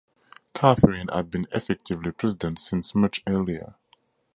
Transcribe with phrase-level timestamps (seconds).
[0.55, 3.75] Catherine had been effectively President since much earlier.